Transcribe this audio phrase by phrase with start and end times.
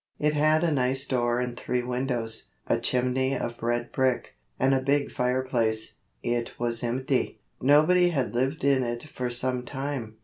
[0.17, 4.79] It had a nice door and three windows, a chimney of red brick, and a
[4.81, 5.97] big fireplace.
[6.23, 10.15] It was empty nobody had lived in it for some time.